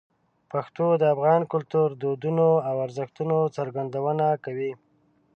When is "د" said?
1.01-1.03